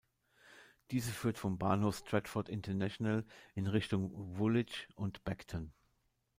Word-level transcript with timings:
Diese 0.89 1.11
führt 1.11 1.37
vom 1.37 1.59
Bahnhof 1.59 1.97
Stratford 1.97 2.49
International 2.49 3.23
in 3.53 3.67
Richtung 3.67 4.11
Woolwich 4.39 4.87
und 4.95 5.23
Beckton. 5.25 5.73